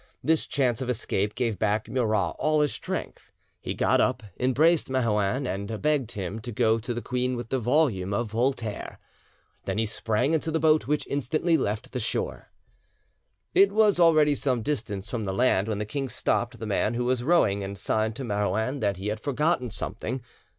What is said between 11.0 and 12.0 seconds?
instantly left the